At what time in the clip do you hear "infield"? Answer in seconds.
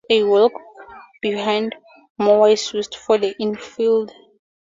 3.39-4.11